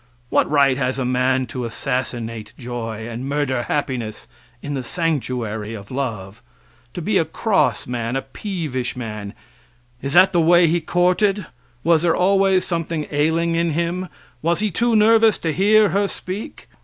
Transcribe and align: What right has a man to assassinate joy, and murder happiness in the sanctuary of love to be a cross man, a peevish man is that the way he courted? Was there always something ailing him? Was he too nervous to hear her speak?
What 0.29 0.49
right 0.49 0.77
has 0.79 0.97
a 0.97 1.05
man 1.05 1.45
to 1.45 1.63
assassinate 1.63 2.53
joy, 2.57 3.07
and 3.07 3.29
murder 3.29 3.61
happiness 3.67 4.27
in 4.63 4.73
the 4.73 4.81
sanctuary 4.81 5.75
of 5.75 5.91
love 5.91 6.41
to 6.95 7.03
be 7.03 7.19
a 7.19 7.23
cross 7.23 7.85
man, 7.85 8.15
a 8.15 8.23
peevish 8.23 8.95
man 8.95 9.35
is 10.01 10.13
that 10.13 10.33
the 10.33 10.41
way 10.41 10.65
he 10.65 10.81
courted? 10.81 11.45
Was 11.83 12.01
there 12.01 12.15
always 12.15 12.65
something 12.65 13.05
ailing 13.11 13.53
him? 13.53 14.09
Was 14.41 14.59
he 14.59 14.71
too 14.71 14.95
nervous 14.95 15.37
to 15.37 15.53
hear 15.53 15.89
her 15.89 16.07
speak? 16.07 16.67